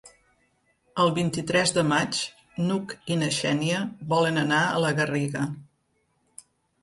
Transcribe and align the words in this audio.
El 1.01 1.11
vint-i-tres 1.17 1.73
de 1.75 1.81
maig 1.89 2.21
n'Hug 2.69 2.95
i 3.15 3.17
na 3.23 3.29
Xènia 3.35 3.81
volen 4.13 4.43
anar 4.45 4.63
a 4.69 4.81
la 4.85 4.93
Garriga. 5.01 5.45